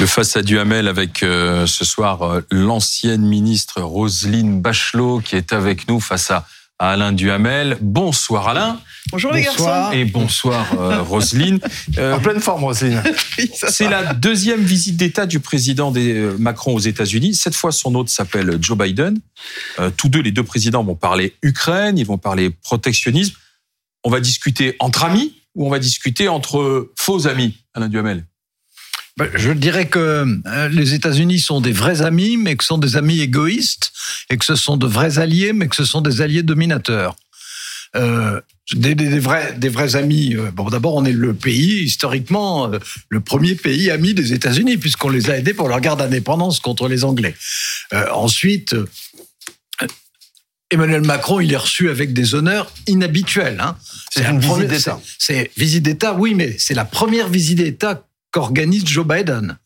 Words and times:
Le 0.00 0.06
face 0.06 0.34
à 0.34 0.42
Duhamel 0.42 0.88
avec 0.88 1.22
euh, 1.22 1.66
ce 1.66 1.84
soir 1.84 2.22
euh, 2.22 2.40
l'ancienne 2.50 3.20
ministre 3.20 3.82
Roselyne 3.82 4.62
Bachelot 4.62 5.20
qui 5.20 5.36
est 5.36 5.52
avec 5.52 5.88
nous 5.88 6.00
face 6.00 6.30
à, 6.30 6.46
Alain 6.78 7.12
Duhamel. 7.12 7.76
Bonsoir 7.82 8.48
Alain. 8.48 8.80
Bonjour 9.12 9.30
les 9.34 9.42
garçons. 9.42 9.90
Et 9.92 10.06
bonsoir 10.06 10.66
euh, 10.78 11.02
Roselyne. 11.02 11.60
en 11.98 12.18
pleine 12.20 12.40
forme 12.40 12.64
Roselyne. 12.64 13.02
C'est 13.52 13.90
la 13.90 14.14
deuxième 14.14 14.62
visite 14.62 14.96
d'État 14.96 15.26
du 15.26 15.40
président 15.40 15.90
des, 15.90 16.30
Macron 16.38 16.74
aux 16.74 16.80
États-Unis. 16.80 17.34
Cette 17.34 17.54
fois, 17.54 17.70
son 17.70 17.94
hôte 17.94 18.08
s'appelle 18.08 18.56
Joe 18.58 18.78
Biden. 18.78 19.18
tous 19.98 20.08
deux, 20.08 20.22
les 20.22 20.32
deux 20.32 20.44
présidents 20.44 20.82
vont 20.82 20.94
parler 20.94 21.34
Ukraine, 21.42 21.98
ils 21.98 22.06
vont 22.06 22.16
parler 22.16 22.48
protectionnisme. 22.48 23.34
On 24.04 24.10
va 24.10 24.20
discuter 24.20 24.76
entre 24.78 25.04
amis 25.04 25.34
ou 25.54 25.66
on 25.66 25.70
va 25.70 25.78
discuter 25.78 26.28
entre 26.28 26.92
faux 26.96 27.26
amis, 27.26 27.56
Alain 27.74 27.88
Duhamel? 27.88 28.24
Bah, 29.16 29.26
je 29.34 29.50
dirais 29.50 29.86
que 29.86 30.24
euh, 30.46 30.68
les 30.68 30.94
États-Unis 30.94 31.40
sont 31.40 31.60
des 31.60 31.72
vrais 31.72 32.00
amis, 32.02 32.36
mais 32.36 32.56
que 32.56 32.64
ce 32.64 32.68
sont 32.68 32.78
des 32.78 32.96
amis 32.96 33.20
égoïstes, 33.20 33.92
et 34.30 34.38
que 34.38 34.44
ce 34.44 34.54
sont 34.54 34.76
de 34.76 34.86
vrais 34.86 35.18
alliés, 35.18 35.52
mais 35.52 35.68
que 35.68 35.76
ce 35.76 35.84
sont 35.84 36.00
des 36.00 36.22
alliés 36.22 36.42
dominateurs. 36.42 37.16
Euh, 37.96 38.40
des, 38.72 38.94
vrais, 39.18 39.52
des 39.58 39.68
vrais 39.68 39.96
amis. 39.96 40.36
Euh, 40.36 40.50
bon, 40.52 40.70
d'abord, 40.70 40.94
on 40.94 41.04
est 41.04 41.12
le 41.12 41.34
pays 41.34 41.82
historiquement 41.82 42.70
le 43.08 43.20
premier 43.20 43.56
pays 43.56 43.90
ami 43.90 44.14
des 44.14 44.32
États-Unis 44.32 44.78
puisqu'on 44.78 45.08
les 45.08 45.28
a 45.28 45.36
aidés 45.36 45.54
pour 45.54 45.68
leur 45.68 45.80
guerre 45.80 45.96
d'indépendance 45.96 46.60
contre 46.60 46.86
les 46.86 47.04
Anglais. 47.04 47.34
ensuite, 48.12 48.76
Emmanuel 50.70 51.02
Macron, 51.02 51.40
il 51.40 51.52
est 51.52 51.56
reçu 51.56 51.90
avec 51.90 52.12
des 52.12 52.34
honneurs 52.34 52.72
inhabituels. 52.86 53.60
Hein. 53.60 53.76
C'est 54.10 54.24
une 54.24 54.38
visite 54.38 54.68
d'État. 54.68 55.00
C'est 55.18 55.50
visite 55.56 55.82
d'État, 55.82 56.14
oui, 56.14 56.34
mais 56.34 56.56
c'est 56.58 56.74
la 56.74 56.84
première 56.84 57.28
visite 57.28 57.58
d'État 57.58 58.06
qu'organise 58.30 58.86
Joe 58.86 59.06
Biden. 59.06 59.58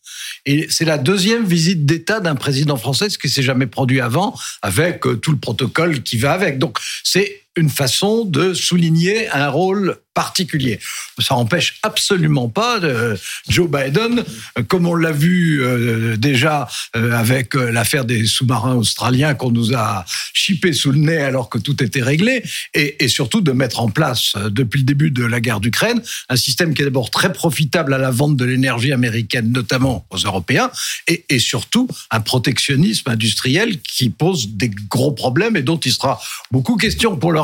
Et 0.47 0.67
c'est 0.71 0.85
la 0.85 0.99
deuxième 0.99 1.45
visite 1.45 1.85
d'État 1.85 2.21
d'un 2.21 2.35
président 2.35 2.77
français, 2.77 3.11
ce 3.11 3.19
qui 3.19 3.29
s'est 3.29 3.43
jamais 3.43 3.67
produit 3.67 4.01
avant, 4.01 4.35
avec 4.63 5.07
euh, 5.07 5.17
tout 5.17 5.33
le 5.33 5.39
protocole 5.39 6.03
qui 6.03 6.17
va 6.17 6.33
avec. 6.33 6.59
Donc 6.59 6.79
c'est 7.03 7.44
une 7.57 7.71
façon 7.71 8.25
de 8.25 8.55
souligner 8.55 9.29
un 9.31 9.49
rôle 9.49 9.97
particulier. 10.15 10.79
Ça 11.19 11.35
n'empêche 11.35 11.79
absolument 11.83 12.49
pas 12.49 12.79
de 12.79 13.17
Joe 13.49 13.69
Biden, 13.69 14.25
comme 14.69 14.87
on 14.87 14.95
l'a 14.95 15.11
vu 15.11 15.63
euh, 15.63 16.17
déjà 16.17 16.69
euh, 16.97 17.13
avec 17.13 17.57
euh, 17.57 17.71
l'affaire 17.71 18.05
des 18.05 18.25
sous-marins 18.27 18.77
australiens 18.77 19.35
qu'on 19.35 19.51
nous 19.51 19.75
a 19.75 20.05
chippé 20.33 20.73
sous 20.73 20.93
le 20.93 20.99
nez 20.99 21.19
alors 21.19 21.49
que 21.49 21.59
tout 21.59 21.83
était 21.83 22.03
réglé, 22.03 22.45
et, 22.75 23.09
surtout 23.09 23.41
de 23.41 23.53
mettre 23.53 23.81
en 23.81 23.91
place 23.91 24.35
depuis 24.51 24.79
le 24.79 24.85
début 24.85 25.11
de 25.11 25.25
la 25.25 25.41
guerre 25.41 25.61
d'Ukraine 25.61 26.01
un 26.29 26.37
système 26.37 26.75
qui 26.75 26.83
est 26.83 26.85
d'abord 26.85 27.11
très 27.11 27.33
profitable 27.33 27.93
à 27.93 27.99
la 27.99 28.11
vente 28.11 28.37
de 28.37 28.45
l'énergie 28.45 28.93
américaine, 28.93 29.51
notamment 29.51 30.07
aux 30.11 30.17
Européens, 30.17 30.71
et, 31.09 31.39
surtout 31.39 31.89
un 32.11 32.21
protectionnisme 32.21 33.11
industriel 33.11 33.81
qui 33.81 34.09
pose 34.09 34.49
des 34.51 34.71
gros 34.89 35.13
problèmes 35.13 35.57
et 35.57 35.63
dont 35.63 35.77
il 35.77 35.93
sera 35.93 36.21
beaucoup 36.51 36.77
question 36.77 37.17
pour 37.17 37.33
le 37.33 37.41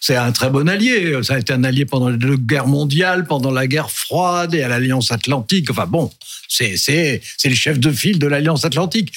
C'est 0.00 0.16
un 0.16 0.32
très 0.32 0.50
bon 0.50 0.68
allié. 0.68 1.18
Ça 1.22 1.34
a 1.34 1.38
été 1.38 1.52
un 1.52 1.64
allié 1.64 1.84
pendant 1.84 2.08
la 2.08 2.16
guerre 2.18 2.66
mondiale, 2.66 3.26
pendant 3.26 3.50
la 3.50 3.66
guerre 3.66 3.90
froide 3.90 4.54
et 4.54 4.62
à 4.62 4.68
l'Alliance 4.68 5.12
Atlantique. 5.12 5.70
Enfin 5.70 5.86
bon, 5.86 6.10
c'est 6.48 7.20
le 7.44 7.54
chef 7.54 7.78
de 7.78 7.90
file 7.90 8.18
de 8.18 8.26
l'Alliance 8.26 8.64
Atlantique. 8.64 9.12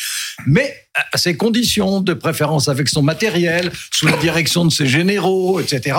Mais 0.45 0.87
à 1.11 1.17
ses 1.17 1.35
conditions, 1.35 2.01
de 2.01 2.13
préférence 2.13 2.67
avec 2.69 2.89
son 2.89 3.01
matériel, 3.01 3.71
sous 3.91 4.07
la 4.07 4.17
direction 4.17 4.65
de 4.65 4.71
ses 4.71 4.87
généraux, 4.87 5.59
etc. 5.59 5.97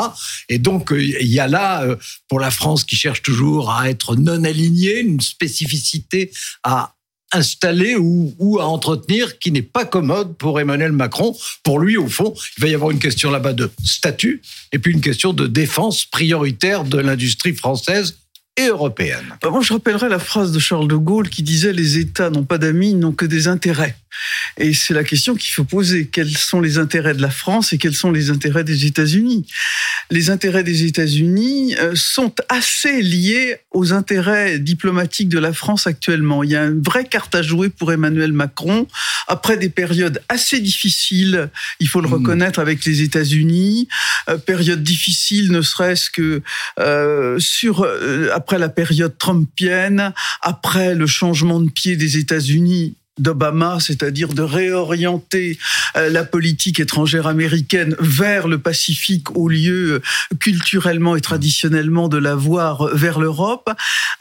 Et 0.48 0.58
donc, 0.58 0.92
euh, 0.92 1.02
il 1.02 1.26
y 1.26 1.40
a 1.40 1.46
là, 1.46 1.82
euh, 1.82 1.96
pour 2.28 2.40
la 2.40 2.50
France 2.50 2.84
qui 2.84 2.96
cherche 2.96 3.22
toujours 3.22 3.72
à 3.72 3.88
être 3.90 4.16
non 4.16 4.44
alignée, 4.44 5.00
une 5.00 5.20
spécificité 5.20 6.30
à 6.62 6.94
installer 7.32 7.96
ou, 7.96 8.58
à 8.60 8.64
entretenir 8.64 9.38
qui 9.38 9.52
n'est 9.52 9.62
pas 9.62 9.84
commode 9.84 10.36
pour 10.36 10.60
Emmanuel 10.60 10.92
Macron. 10.92 11.36
Pour 11.62 11.78
lui, 11.78 11.96
au 11.96 12.08
fond, 12.08 12.34
il 12.56 12.62
va 12.62 12.68
y 12.68 12.74
avoir 12.74 12.90
une 12.90 12.98
question 12.98 13.30
là-bas 13.30 13.52
de 13.52 13.70
statut 13.84 14.42
et 14.72 14.78
puis 14.78 14.92
une 14.92 15.00
question 15.00 15.32
de 15.32 15.46
défense 15.46 16.04
prioritaire 16.04 16.84
de 16.84 16.98
l'industrie 16.98 17.54
française 17.54 18.16
et 18.56 18.66
européenne. 18.66 19.36
Bah, 19.42 19.50
moi, 19.50 19.60
je 19.62 19.72
rappellerai 19.72 20.08
la 20.08 20.18
phrase 20.18 20.52
de 20.52 20.58
Charles 20.58 20.88
de 20.88 20.96
Gaulle 20.96 21.28
qui 21.28 21.42
disait 21.42 21.72
Les 21.72 21.98
États 21.98 22.30
n'ont 22.30 22.44
pas 22.44 22.58
d'amis, 22.58 22.94
n'ont 22.94 23.12
que 23.12 23.26
des 23.26 23.46
intérêts. 23.46 23.96
Et 24.56 24.74
c'est 24.74 24.94
la 24.94 25.04
question 25.04 25.34
qu'il 25.34 25.52
faut 25.52 25.64
poser. 25.64 26.06
Quels 26.06 26.36
sont 26.36 26.60
les 26.60 26.78
intérêts 26.78 27.14
de 27.14 27.22
la 27.22 27.30
France 27.30 27.72
et 27.72 27.78
quels 27.78 27.94
sont 27.94 28.10
les 28.10 28.30
intérêts 28.30 28.64
des 28.64 28.86
États-Unis? 28.86 29.46
Les 30.10 30.30
intérêts 30.30 30.64
des 30.64 30.84
États-Unis 30.84 31.76
euh, 31.78 31.92
sont 31.94 32.34
assez 32.48 33.02
liés 33.02 33.58
aux 33.70 33.92
intérêts 33.92 34.58
diplomatiques 34.58 35.28
de 35.28 35.38
la 35.38 35.52
France 35.52 35.86
actuellement. 35.86 36.42
Il 36.42 36.50
y 36.50 36.56
a 36.56 36.64
une 36.64 36.82
vraie 36.82 37.04
carte 37.04 37.34
à 37.34 37.42
jouer 37.42 37.68
pour 37.68 37.92
Emmanuel 37.92 38.32
Macron 38.32 38.86
après 39.28 39.58
des 39.58 39.68
périodes 39.68 40.22
assez 40.28 40.60
difficiles, 40.60 41.50
il 41.80 41.88
faut 41.88 42.00
le 42.00 42.08
hmm. 42.08 42.14
reconnaître, 42.14 42.58
avec 42.58 42.84
les 42.84 43.02
États-Unis. 43.02 43.88
Euh, 44.28 44.38
période 44.38 44.82
difficile, 44.82 45.52
ne 45.52 45.60
serait-ce 45.60 46.10
que 46.10 46.42
euh, 46.78 47.38
sur 47.38 47.86
après 48.34 48.58
la 48.58 48.68
période 48.68 49.16
trumpienne, 49.18 50.12
après 50.40 50.94
le 50.94 51.06
changement 51.06 51.60
de 51.60 51.70
pied 51.70 51.96
des 51.96 52.16
États-Unis 52.16 52.96
d'Obama, 53.18 53.78
c'est-à-dire 53.80 54.28
de 54.28 54.42
réorienter 54.42 55.58
euh, 55.96 56.08
la 56.10 56.24
politique 56.24 56.80
étrangère 56.80 57.26
américaine 57.26 57.96
vers 58.00 58.48
le 58.48 58.58
Pacifique 58.58 59.36
au 59.36 59.48
lieu 59.48 59.94
euh, 59.94 60.36
culturellement 60.40 61.16
et 61.16 61.20
traditionnellement 61.20 62.08
de 62.08 62.18
la 62.18 62.34
voir 62.34 62.94
vers 62.94 63.18
l'Europe. 63.18 63.70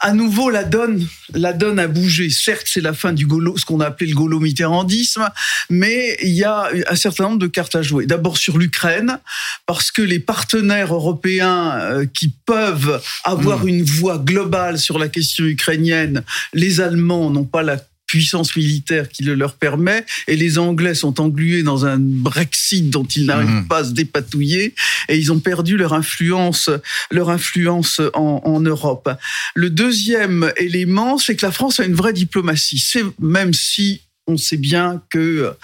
À 0.00 0.12
nouveau, 0.12 0.50
la 0.50 0.64
donne, 0.64 1.06
la 1.34 1.52
donne 1.52 1.78
a 1.78 1.88
bougé. 1.88 2.30
Certes, 2.30 2.66
c'est 2.66 2.80
la 2.80 2.92
fin 2.92 3.12
du 3.12 3.26
golo, 3.26 3.56
ce 3.56 3.64
qu'on 3.64 3.80
a 3.80 3.86
appelé 3.86 4.10
le 4.10 4.16
gaulo-mitterrandisme, 4.16 5.28
mais 5.70 6.16
il 6.22 6.34
y 6.34 6.44
a 6.44 6.68
un 6.88 6.96
certain 6.96 7.24
nombre 7.24 7.38
de 7.38 7.46
cartes 7.46 7.74
à 7.74 7.82
jouer. 7.82 8.06
D'abord 8.06 8.36
sur 8.36 8.58
l'Ukraine, 8.58 9.18
parce 9.66 9.90
que 9.90 10.02
les 10.02 10.20
partenaires 10.20 10.94
européens 10.94 11.78
euh, 11.78 12.06
qui 12.06 12.32
peuvent 12.46 13.02
avoir 13.24 13.64
hmm. 13.64 13.68
une 13.68 13.82
voix 13.82 14.18
globale 14.18 14.78
sur 14.78 14.98
la 14.98 15.08
question 15.08 15.44
ukrainienne, 15.44 16.22
les 16.52 16.80
Allemands 16.80 17.30
n'ont 17.30 17.44
pas 17.44 17.62
la 17.62 17.78
puissance 18.08 18.56
militaire 18.56 19.08
qui 19.08 19.22
le 19.22 19.34
leur 19.34 19.54
permet, 19.54 20.04
et 20.26 20.34
les 20.34 20.58
Anglais 20.58 20.94
sont 20.94 21.20
englués 21.20 21.62
dans 21.62 21.86
un 21.86 21.98
Brexit 22.00 22.90
dont 22.90 23.04
ils 23.04 23.26
n'arrivent 23.26 23.48
mhm. 23.48 23.68
pas 23.68 23.78
à 23.78 23.84
se 23.84 23.92
dépatouiller, 23.92 24.74
et 25.08 25.16
ils 25.16 25.30
ont 25.30 25.38
perdu 25.38 25.76
leur 25.76 25.92
influence, 25.92 26.70
leur 27.12 27.30
influence 27.30 28.00
en, 28.14 28.42
en 28.44 28.60
Europe. 28.60 29.08
Le 29.54 29.70
deuxième 29.70 30.50
élément, 30.56 31.18
c'est 31.18 31.36
que 31.36 31.46
la 31.46 31.52
France 31.52 31.78
a 31.78 31.84
une 31.84 31.94
vraie 31.94 32.12
diplomatie. 32.12 32.78
C'est 32.78 33.04
même 33.20 33.52
si 33.54 34.00
on 34.28 34.36
sait 34.36 34.56
bien 34.56 35.02
que 35.10 35.54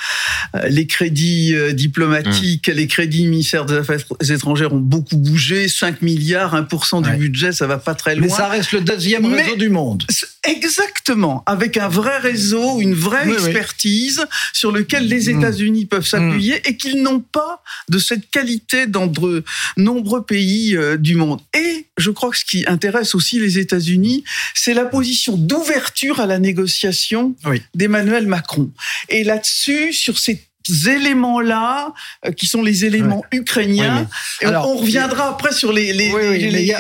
euh, 0.55 0.69
les 0.69 0.87
crédits 0.87 1.55
euh, 1.55 1.73
diplomatiques, 1.73 2.67
les 2.67 2.87
crédits 2.87 3.27
ministère 3.27 3.67
des 3.67 3.75
Affaires 3.75 4.01
étrangères 4.29 4.73
ont 4.73 4.79
beaucoup 4.79 5.17
bougé. 5.17 5.69
5 5.69 6.03
milliards, 6.03 6.55
1% 6.55 7.03
du 7.03 7.17
budget, 7.19 7.53
ça 7.53 7.67
va 7.67 7.79
pas 7.79 7.95
très 7.95 8.17
loin. 8.17 8.27
Mais 8.27 8.33
ça 8.33 8.49
reste 8.49 8.73
le 8.73 8.81
deuxième 8.81 9.27
réseau 9.27 9.57
du 9.57 9.69
monde. 9.69 10.05
Exactement, 10.45 11.43
avec 11.47 11.77
un 11.77 11.89
vrai 11.89 12.19
réseau, 12.19 12.81
une 12.81 12.95
vraie 12.95 13.31
expertise 13.31 14.27
sur 14.53 14.73
lequel 14.73 15.09
les 15.09 15.33
mm. 15.33 15.39
États-Unis 15.39 15.87
peuvent 15.87 16.07
s'appuyer 16.07 16.57
mm. 16.57 16.61
et 16.67 16.77
qu'ils 16.77 17.03
n'ont 17.03 17.21
pas 17.21 17.63
de 17.89 17.99
cette 17.99 18.31
qualité 18.31 18.87
dans 18.87 19.07
de 19.07 19.43
nombreux 19.77 20.25
pays 20.25 20.77
euh, 20.77 20.97
du 20.97 21.15
monde. 21.15 21.41
Et 21.55 21.87
je 21.97 22.11
crois 22.11 22.31
que 22.31 22.39
ce 22.39 22.45
qui 22.45 22.65
intéresse 22.67 23.15
aussi 23.15 23.39
les 23.39 23.59
États-Unis, 23.59 24.25
c'est 24.55 24.75
la 24.75 24.85
position 24.85 25.37
d'ouverture 25.37 26.21
à 26.21 26.27
la 26.27 26.39
négociation 26.39 27.35
d'Emmanuel 27.75 28.27
Macron. 28.27 28.71
Et 29.09 29.25
là-dessus, 29.25 29.93
sur 29.93 30.19
ces 30.19 30.45
éléments-là, 30.89 31.93
euh, 32.27 32.33
qui 32.33 32.47
sont 32.47 32.63
les 32.63 32.85
éléments 32.85 33.25
ukrainiens. 33.33 34.09
Alors, 34.43 34.69
on 34.69 34.77
reviendra 34.77 35.29
après 35.29 35.53
sur 35.53 35.73
les, 35.73 35.93
les, 35.93 36.11
les, 36.39 36.75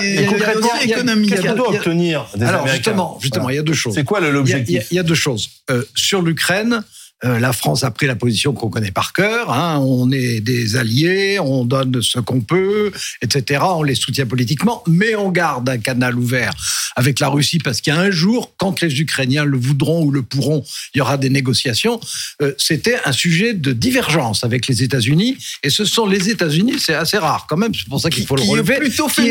économiques. 0.82 1.30
Qu'est-ce 1.30 1.42
qu'on 1.42 1.54
doit 1.54 1.70
obtenir 1.70 2.26
des 2.34 2.44
Alors, 2.44 2.66
Justement, 2.66 3.18
justement, 3.20 3.50
il 3.50 3.56
y 3.56 3.58
a 3.58 3.62
deux 3.62 3.74
choses. 3.74 3.94
C'est 3.94 4.04
quoi 4.04 4.20
l'objectif 4.20 4.86
il, 4.90 4.96
y 4.96 4.98
a 4.98 5.02
deux 5.02 5.14
choses. 5.14 5.50
Euh, 5.70 5.84
sur 5.94 6.22
l'Ukraine, 6.22 6.72
euh, 6.74 6.80
la 7.24 7.52
France 7.52 7.84
a 7.84 7.90
pris 7.90 8.06
la 8.06 8.16
position 8.16 8.52
qu'on 8.52 8.68
connaît 8.68 8.90
par 8.90 9.12
cœur. 9.12 9.52
Hein. 9.52 9.78
on 9.80 10.10
est 10.12 10.40
des 10.40 10.76
alliés, 10.76 11.38
on 11.40 11.64
donne 11.64 12.02
ce 12.02 12.18
qu'on 12.18 12.40
peut, 12.40 12.92
etc. 13.22 13.64
On 13.64 13.82
les 13.82 13.94
soutient 13.94 14.26
politiquement, 14.26 14.82
mais 14.86 15.14
on 15.14 15.30
garde 15.30 15.68
un 15.68 15.78
canal 15.78 16.18
ouvert 16.18 16.52
avec 16.96 17.20
la 17.20 17.28
Russie 17.28 17.58
parce 17.58 17.80
qu'il 17.80 17.92
y 17.92 17.96
a 17.96 18.00
un 18.00 18.10
jour, 18.10 18.52
quand 18.56 18.80
les 18.80 19.00
Ukrainiens 19.00 19.44
le 19.44 19.56
voudront 19.56 20.04
ou 20.04 20.10
le 20.10 20.22
pourront, 20.22 20.64
il 20.94 20.98
y 20.98 21.00
aura 21.00 21.16
des 21.16 21.30
négociations. 21.30 22.00
Euh, 22.42 22.52
c'était 22.58 22.96
un 23.04 23.12
sujet 23.12 23.54
de 23.54 23.72
divergence 23.72 24.44
avec 24.44 24.66
les 24.66 24.82
États-Unis, 24.82 25.36
et 25.62 25.70
ce 25.70 25.84
sont 25.84 26.06
les 26.06 26.30
États-Unis, 26.30 26.76
c'est 26.78 26.94
assez 26.94 27.18
rare 27.18 27.46
quand 27.48 27.56
même. 27.56 27.74
C'est 27.74 27.88
pour 27.88 28.00
ça 28.00 28.10
qu'il 28.10 28.26
faut 28.26 28.36
le 28.36 28.42
relever, 28.42 28.76
plutôt 28.76 29.08
qui, 29.08 29.30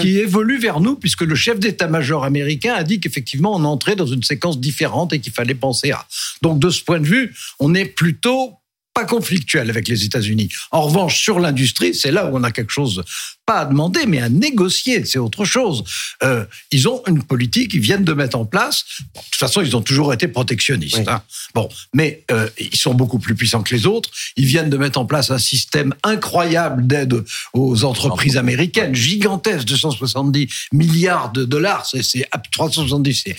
qui 0.00 0.18
évolue 0.18 0.58
vers 0.58 0.80
nous, 0.80 0.96
puisque 0.96 1.22
le 1.22 1.34
chef 1.34 1.58
d'état-major 1.58 2.24
américain 2.24 2.74
a 2.74 2.84
dit 2.84 3.00
qu'effectivement 3.00 3.54
on 3.54 3.64
entrait 3.64 3.96
dans 3.96 4.06
une 4.06 4.22
séquence 4.22 4.58
différente 4.58 5.12
et 5.12 5.20
qu'il 5.20 5.32
fallait 5.32 5.54
penser 5.54 5.90
à. 5.90 6.06
Donc 6.42 6.58
de 6.58 6.70
ce 6.70 6.82
point 6.82 7.00
de 7.00 7.06
vue 7.06 7.17
on 7.58 7.74
est 7.74 7.86
plutôt 7.86 8.58
pas 8.98 9.04
conflictuel 9.04 9.70
avec 9.70 9.86
les 9.86 10.04
États-Unis. 10.04 10.48
En 10.72 10.82
revanche, 10.82 11.22
sur 11.22 11.38
l'industrie, 11.38 11.94
c'est 11.94 12.10
là 12.10 12.26
où 12.26 12.36
on 12.36 12.42
a 12.42 12.50
quelque 12.50 12.72
chose 12.72 13.04
pas 13.46 13.60
à 13.60 13.64
demander, 13.64 14.06
mais 14.06 14.20
à 14.20 14.28
négocier. 14.28 15.04
C'est 15.04 15.20
autre 15.20 15.44
chose. 15.44 15.84
Euh, 16.24 16.44
ils 16.72 16.88
ont 16.88 17.02
une 17.06 17.22
politique 17.22 17.70
qu'ils 17.70 17.80
viennent 17.80 18.04
de 18.04 18.12
mettre 18.12 18.36
en 18.36 18.44
place. 18.44 18.84
de 18.98 19.20
toute 19.20 19.36
façon, 19.36 19.62
ils 19.62 19.76
ont 19.76 19.82
toujours 19.82 20.12
été 20.12 20.26
protectionnistes. 20.26 21.06
Hein. 21.06 21.22
Bon, 21.54 21.68
mais 21.94 22.24
euh, 22.30 22.48
ils 22.58 22.76
sont 22.76 22.92
beaucoup 22.92 23.20
plus 23.20 23.36
puissants 23.36 23.62
que 23.62 23.74
les 23.74 23.86
autres. 23.86 24.10
Ils 24.36 24.46
viennent 24.46 24.68
de 24.68 24.76
mettre 24.76 24.98
en 24.98 25.06
place 25.06 25.30
un 25.30 25.38
système 25.38 25.94
incroyable 26.02 26.86
d'aide 26.86 27.24
aux 27.54 27.84
entreprises 27.84 28.36
américaines, 28.36 28.94
gigantesque, 28.94 29.64
270 29.66 30.48
milliards 30.72 31.30
de 31.30 31.44
dollars. 31.44 31.86
C'est 31.86 32.28
370, 32.50 33.22
c'est 33.24 33.36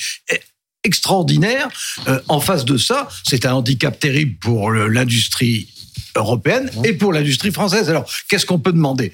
extraordinaire. 0.84 1.68
Euh, 2.08 2.20
en 2.28 2.40
face 2.40 2.66
de 2.66 2.78
ça, 2.78 3.10
c'est 3.28 3.46
un 3.46 3.54
handicap 3.54 4.00
terrible 4.00 4.38
pour 4.40 4.72
l'industrie 4.72 5.68
européenne 6.16 6.70
et 6.84 6.94
pour 6.94 7.14
l'industrie 7.14 7.52
française. 7.52 7.90
Alors, 7.90 8.10
qu'est-ce 8.30 8.46
qu'on 8.46 8.60
peut 8.60 8.74
demander? 8.74 9.12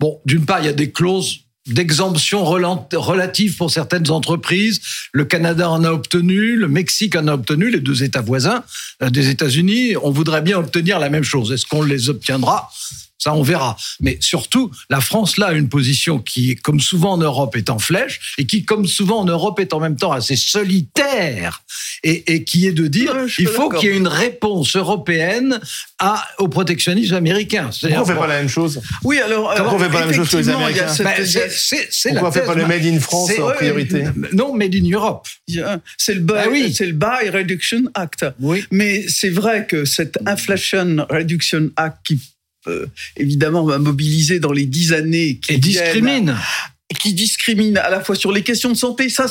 Bon, 0.00 0.20
d'une 0.24 0.44
part, 0.44 0.60
il 0.60 0.66
y 0.66 0.68
a 0.68 0.74
des 0.74 0.90
clauses 0.90 1.40
d'exemption 1.66 2.44
relative 2.44 3.56
pour 3.56 3.70
certaines 3.70 4.10
entreprises. 4.10 4.80
Le 5.12 5.24
Canada 5.24 5.68
en 5.68 5.82
a 5.84 5.90
obtenu, 5.90 6.56
le 6.56 6.68
Mexique 6.68 7.16
en 7.16 7.26
a 7.26 7.34
obtenu, 7.34 7.70
les 7.70 7.80
deux 7.80 8.04
États 8.04 8.20
voisins 8.20 8.62
euh, 9.02 9.10
des 9.10 9.30
États-Unis. 9.30 9.96
On 10.02 10.10
voudrait 10.10 10.42
bien 10.42 10.58
obtenir 10.58 10.98
la 10.98 11.10
même 11.10 11.24
chose. 11.24 11.50
Est-ce 11.52 11.66
qu'on 11.66 11.82
les 11.82 12.08
obtiendra? 12.08 12.70
Ça, 13.26 13.34
on 13.34 13.42
verra. 13.42 13.76
Mais 14.00 14.18
surtout, 14.20 14.70
la 14.88 15.00
France, 15.00 15.36
là, 15.36 15.46
a 15.46 15.52
une 15.52 15.68
position 15.68 16.20
qui, 16.20 16.54
comme 16.54 16.80
souvent 16.80 17.12
en 17.12 17.18
Europe, 17.18 17.56
est 17.56 17.70
en 17.70 17.78
flèche 17.78 18.34
et 18.38 18.46
qui, 18.46 18.64
comme 18.64 18.86
souvent 18.86 19.20
en 19.20 19.24
Europe, 19.24 19.58
est 19.58 19.72
en 19.72 19.80
même 19.80 19.96
temps 19.96 20.12
assez 20.12 20.36
solitaire 20.36 21.62
et, 22.04 22.44
qui 22.44 22.66
est 22.66 22.72
de 22.72 22.86
dire 22.86 23.16
il 23.38 23.48
faut 23.48 23.68
qu'il 23.68 23.90
y 23.90 23.92
ait 23.92 23.96
une 23.96 24.06
réponse 24.06 24.76
européenne 24.76 25.58
à, 25.98 26.24
au 26.38 26.46
protectionnisme 26.46 27.14
américain. 27.14 27.70
Pourquoi 27.80 27.98
on 27.98 28.00
ne 28.00 28.06
fait 28.06 28.14
pas 28.14 28.26
la 28.28 28.38
même 28.38 28.48
chose 28.48 28.80
Oui, 29.02 29.18
alors. 29.18 29.52
Pourquoi 29.54 29.72
on 29.72 29.78
ne 29.78 29.84
fait 29.84 29.90
pas 29.90 30.00
la 30.00 30.06
même 30.06 30.14
chose 30.14 30.30
que 30.30 30.36
les 30.36 30.48
Américains 30.48 30.86
bah, 31.00 31.10
Pourquoi 31.16 32.22
on 32.22 32.26
ne 32.26 32.30
fait 32.30 32.46
pas 32.46 32.54
le 32.54 32.66
Made 32.66 32.86
in 32.86 33.00
France 33.00 33.32
en 33.40 33.50
priorité 33.50 34.04
Non, 34.32 34.54
Made 34.54 34.74
in 34.74 34.88
Europe. 34.92 35.26
C'est 35.98 36.14
le, 36.14 36.20
buy, 36.20 36.34
ah 36.36 36.46
oui. 36.48 36.74
le 36.78 36.92
Buy 36.92 37.30
Reduction 37.30 37.82
Act. 37.94 38.24
Oui. 38.40 38.64
Mais 38.70 39.04
c'est 39.08 39.30
vrai 39.30 39.66
que 39.66 39.84
cette 39.84 40.18
Inflation 40.26 41.06
Reduction 41.10 41.70
Act 41.76 41.98
qui 42.06 42.20
évidemment 43.16 43.64
va 43.64 43.78
mobiliser 43.78 44.40
dans 44.40 44.52
les 44.52 44.66
dix 44.66 44.92
années 44.92 45.38
qui 45.38 45.54
et 45.54 45.58
discrimine. 45.58 46.36
qui 46.98 47.14
discrimine 47.14 47.78
à 47.78 47.90
la 47.90 48.00
fois 48.00 48.14
sur 48.14 48.32
les 48.32 48.42
questions 48.42 48.70
de 48.70 48.76
santé, 48.76 49.08
ça 49.08 49.26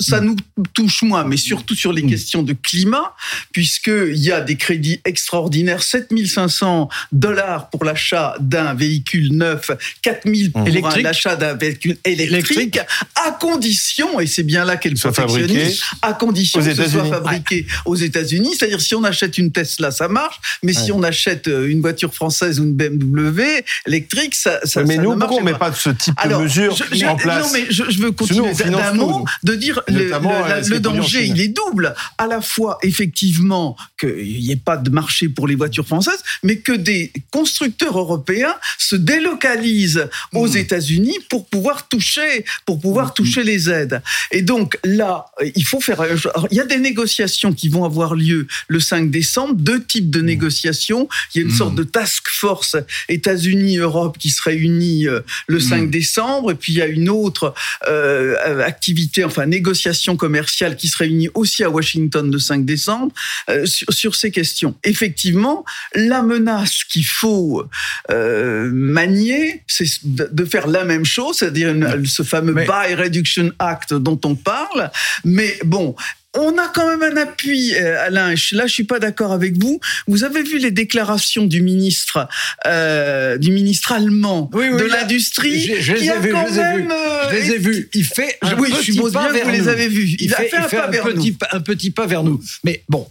ça 0.00 0.20
nous 0.20 0.36
touche 0.74 1.02
moins, 1.02 1.24
mais 1.24 1.36
surtout 1.36 1.74
sur 1.74 1.92
les 1.92 2.02
mm. 2.02 2.10
questions 2.10 2.42
de 2.42 2.52
climat, 2.54 3.14
puisqu'il 3.52 4.18
y 4.18 4.32
a 4.32 4.40
des 4.40 4.56
crédits 4.56 5.00
extraordinaires, 5.04 5.82
7500 5.82 6.88
dollars 7.12 7.70
pour 7.70 7.84
l'achat 7.84 8.36
d'un 8.40 8.74
véhicule 8.74 9.32
neuf, 9.32 9.70
4000 10.02 10.52
pour 10.52 10.66
l'achat 11.02 11.36
d'un 11.36 11.54
véhicule 11.54 11.96
électrique, 12.04 12.78
à 13.26 13.32
condition, 13.32 14.18
et 14.20 14.26
c'est 14.26 14.42
bien 14.42 14.64
là 14.64 14.76
qu'elle 14.76 14.96
fabriqué, 14.96 15.74
à 16.00 16.12
condition 16.12 16.60
que 16.60 16.74
ce 16.74 16.88
soit 16.88 17.04
fabriqué 17.04 17.66
aux 17.84 17.96
États-Unis. 17.96 18.54
C'est-à-dire, 18.58 18.80
si 18.80 18.94
on 18.94 19.04
achète 19.04 19.38
une 19.38 19.52
Tesla, 19.52 19.90
ça 19.90 20.08
marche, 20.08 20.40
mais 20.62 20.72
si 20.72 20.92
on 20.92 21.02
achète 21.02 21.48
euh, 21.48 21.68
une 21.68 21.80
voiture 21.80 22.14
française 22.14 22.60
ou 22.60 22.64
une 22.64 22.74
BMW 22.74 23.64
électrique, 23.86 24.34
ça, 24.34 24.60
ça, 24.64 24.82
mais 24.84 24.96
ça 24.96 25.02
nous, 25.02 25.14
ne 25.14 25.20
pourquoi 25.20 25.38
on 25.38 25.44
met 25.44 25.54
pas. 25.54 25.72
ce 25.72 25.90
type 25.90 26.14
de 26.24 26.34
mesures 26.34 26.76
en 27.06 27.16
place 27.16 27.44
Non, 27.44 27.50
mais 27.52 27.66
je, 27.70 27.84
je 27.90 27.98
veux 27.98 28.12
continuer 28.12 28.52
d'un 28.52 28.92
mot, 28.94 29.24
de 29.42 29.54
dire 29.54 29.81
le, 29.88 30.78
danger, 30.78 31.24
il 31.26 31.40
est 31.40 31.48
double. 31.48 31.94
À 32.18 32.26
la 32.26 32.40
fois, 32.40 32.78
effectivement, 32.82 33.76
qu'il 33.98 34.40
n'y 34.40 34.52
ait 34.52 34.56
pas 34.56 34.76
de 34.76 34.90
marché 34.90 35.28
pour 35.28 35.46
les 35.46 35.54
voitures 35.54 35.86
françaises, 35.86 36.22
mais 36.42 36.56
que 36.56 36.72
des 36.72 37.12
constructeurs 37.30 37.98
européens 37.98 38.54
se 38.78 38.96
délocalisent 38.96 40.08
aux 40.34 40.48
hmm. 40.48 40.56
États-Unis 40.56 41.18
pour 41.28 41.46
pouvoir 41.46 41.88
toucher, 41.88 42.44
pour 42.66 42.80
pouvoir 42.80 43.08
hmm. 43.08 43.14
toucher 43.14 43.44
les 43.44 43.70
aides. 43.70 44.02
Et 44.30 44.42
donc 44.42 44.78
là, 44.84 45.26
il 45.54 45.64
faut 45.64 45.80
faire. 45.80 46.04
il 46.50 46.56
y 46.56 46.60
a 46.60 46.66
des 46.66 46.78
négociations 46.78 47.52
qui 47.52 47.68
vont 47.68 47.84
avoir 47.84 48.14
lieu 48.14 48.46
le 48.68 48.80
5 48.80 49.10
décembre, 49.10 49.54
deux 49.54 49.82
types 49.82 50.10
de 50.10 50.20
hmm. 50.20 50.26
négociations. 50.26 51.08
Il 51.34 51.38
y 51.38 51.44
a 51.44 51.48
une 51.48 51.54
sorte 51.54 51.74
de 51.74 51.84
task 51.84 52.28
force 52.28 52.76
États-Unis-Europe 53.08 54.18
qui 54.18 54.30
se 54.30 54.42
réunit 54.42 55.06
euh, 55.06 55.20
le 55.46 55.60
5 55.60 55.90
décembre, 55.90 56.52
et 56.52 56.54
puis 56.54 56.72
il 56.72 56.78
y 56.78 56.82
a 56.82 56.86
une 56.86 57.08
autre 57.08 57.54
euh, 57.88 58.60
activité, 58.62 59.24
enfin 59.24 59.46
négociation 59.46 59.71
commerciale 60.16 60.76
qui 60.76 60.88
se 60.88 60.98
réunit 60.98 61.28
aussi 61.34 61.64
à 61.64 61.70
Washington 61.70 62.30
le 62.30 62.38
5 62.38 62.64
décembre 62.64 63.12
euh, 63.48 63.66
sur, 63.66 64.14
ces 64.14 64.30
questions. 64.30 64.74
Effectivement, 64.84 65.64
la 65.94 66.22
menace 66.22 66.84
qu'il 66.84 67.04
faut 67.04 67.64
euh, 68.10 68.70
manier, 68.72 69.62
c'est 69.66 69.86
de 70.04 70.44
faire 70.44 70.66
la 70.66 70.84
même 70.84 71.04
chose, 71.04 71.38
c'est-à-dire 71.38 71.74
ce 72.04 72.22
fameux 72.22 72.54
Buy 72.54 72.94
Reduction 72.94 73.52
Act 73.58 73.94
dont 73.94 74.20
on 74.24 74.34
parle. 74.34 74.90
Mais 75.24 75.58
bon, 75.64 75.94
on 76.34 76.56
a 76.58 76.68
quand 76.68 76.88
même 76.88 77.02
un 77.02 77.20
appui, 77.20 77.74
euh, 77.74 78.06
Alain. 78.06 78.34
Là, 78.52 78.66
je 78.66 78.72
suis 78.72 78.84
pas 78.84 78.98
d'accord 78.98 79.32
avec 79.32 79.60
vous. 79.62 79.80
Vous 80.06 80.24
avez 80.24 80.42
vu 80.42 80.58
les 80.58 80.70
déclarations 80.70 81.46
du 81.46 81.62
ministre, 81.62 82.26
euh, 82.66 83.36
du 83.36 83.50
ministre 83.50 83.92
allemand 83.92 84.50
de 84.52 84.84
l'industrie, 84.84 85.60
je, 85.80 85.92
les 85.92 86.08
ai 86.08 86.18
vus, 86.18 86.32
je 86.32 86.54
les 86.54 86.60
ai 86.60 86.76
vus. 86.76 86.88
Je 87.30 87.34
les 87.34 87.50
ai 87.52 87.58
vus. 87.58 87.90
Il 87.94 88.04
fait 88.04 88.38
un 88.42 88.56
oui, 88.56 88.70
petit 88.70 88.92
je 88.92 89.02
pas 89.12 89.30
vers 89.30 89.44
vous 89.44 89.50
les 89.50 89.68
avez 89.68 89.88
vus. 89.88 90.16
Il, 90.18 90.30
fait, 90.30 90.54
un, 90.54 90.68
pas 90.68 90.86
vers 90.88 91.04
petit, 91.04 91.36
un 91.50 91.60
petit 91.60 91.90
pas 91.90 92.06
vers 92.06 92.22
nous. 92.22 92.42
Mais 92.64 92.82
bon, 92.88 93.08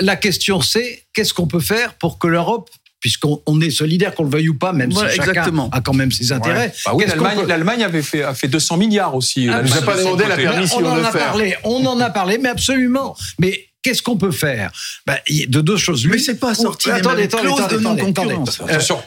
la 0.00 0.16
question 0.16 0.60
c'est 0.60 1.04
qu'est-ce 1.12 1.34
qu'on 1.34 1.46
peut 1.46 1.60
faire 1.60 1.94
pour 1.94 2.18
que 2.18 2.26
l'Europe 2.26 2.70
puisqu'on 3.00 3.60
est 3.60 3.70
solidaire, 3.70 4.14
qu'on 4.14 4.24
le 4.24 4.30
veuille 4.30 4.48
ou 4.48 4.58
pas, 4.58 4.72
même 4.72 4.90
si 4.92 4.98
chacun 5.14 5.68
a 5.72 5.80
quand 5.80 5.94
même 5.94 6.12
ses 6.12 6.32
intérêts. 6.32 6.72
Bah 6.84 6.92
oui, 6.94 7.04
l'Allemagne 7.46 7.82
avait 7.82 8.02
fait, 8.02 8.22
a 8.22 8.34
fait 8.34 8.48
200 8.48 8.76
milliards 8.76 9.14
aussi. 9.14 9.46
Elle 9.46 9.64
nous 9.64 9.76
a 9.76 9.82
pas 9.82 9.96
demandé 9.96 10.24
la 10.28 10.36
permission 10.36 10.78
on 10.78 10.86
en 10.86 11.04
a 11.04 11.12
Parlé, 11.12 11.56
on 11.64 11.86
en 11.86 12.00
a 12.00 12.10
parlé, 12.10 12.38
mais 12.38 12.48
absolument. 12.48 13.16
Mais 13.38 13.68
qu'est-ce 13.82 14.02
qu'on 14.02 14.16
peut 14.16 14.32
faire? 14.32 14.70
Bah, 15.06 15.18
De 15.48 15.60
deux 15.60 15.76
choses. 15.76 16.06
mais 16.06 16.18
c'est 16.18 16.40
pas 16.40 16.54
sorti 16.54 16.90
attendez, 16.90 17.24
attendez, 17.24 17.48
attendez, 17.48 17.74
de 17.74 17.80
non-concurrence. 17.80 18.60
Attention. 18.60 19.02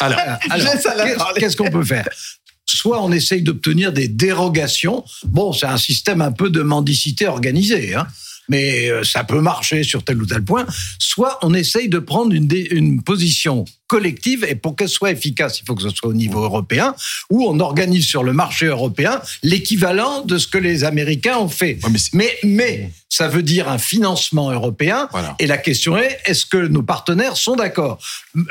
Alors, 0.00 0.18
alors 0.50 1.34
qu'est-ce 1.38 1.56
qu'on 1.56 1.70
peut 1.70 1.84
faire? 1.84 2.08
Soit 2.66 3.00
on 3.02 3.12
essaye 3.12 3.42
d'obtenir 3.42 3.92
des 3.92 4.08
dérogations. 4.08 5.04
Bon, 5.24 5.52
c'est 5.52 5.66
un 5.66 5.78
système 5.78 6.20
un 6.20 6.32
peu 6.32 6.50
de 6.50 6.62
mendicité 6.62 7.26
organisée. 7.26 7.94
Hein 7.94 8.06
mais 8.48 8.90
euh, 8.90 9.04
ça 9.04 9.24
peut 9.24 9.40
marcher 9.40 9.82
sur 9.82 10.04
tel 10.04 10.20
ou 10.20 10.26
tel 10.26 10.42
point, 10.42 10.66
soit 10.98 11.38
on 11.42 11.54
essaye 11.54 11.88
de 11.88 11.98
prendre 11.98 12.32
une, 12.32 12.48
une 12.70 13.02
position 13.02 13.64
collective 13.86 14.44
et 14.48 14.54
pour 14.54 14.76
qu'elle 14.76 14.88
soit 14.88 15.10
efficace, 15.10 15.60
il 15.60 15.64
faut 15.66 15.74
que 15.74 15.82
ce 15.82 15.90
soit 15.90 16.08
au 16.08 16.14
niveau 16.14 16.42
européen, 16.42 16.94
où 17.30 17.44
on 17.46 17.60
organise 17.60 18.06
sur 18.06 18.22
le 18.22 18.32
marché 18.32 18.66
européen 18.66 19.20
l'équivalent 19.42 20.22
de 20.22 20.38
ce 20.38 20.46
que 20.46 20.58
les 20.58 20.84
Américains 20.84 21.38
ont 21.38 21.48
fait. 21.48 21.78
mais, 22.12 22.36
mais, 22.42 22.90
ça 23.08 23.28
veut 23.28 23.42
dire 23.42 23.68
un 23.68 23.78
financement 23.78 24.50
européen. 24.50 25.08
Et 25.38 25.46
la 25.46 25.56
question 25.56 25.96
est, 25.96 26.18
est-ce 26.26 26.44
que 26.44 26.58
nos 26.58 26.82
partenaires 26.82 27.36
sont 27.36 27.56
d'accord? 27.56 27.98